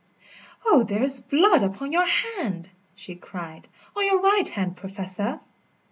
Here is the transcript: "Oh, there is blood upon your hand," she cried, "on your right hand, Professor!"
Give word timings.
"Oh, 0.65 0.81
there 0.81 1.03
is 1.03 1.21
blood 1.21 1.61
upon 1.61 1.91
your 1.91 2.07
hand," 2.07 2.71
she 2.95 3.13
cried, 3.13 3.67
"on 3.95 4.03
your 4.03 4.19
right 4.19 4.47
hand, 4.47 4.75
Professor!" 4.75 5.39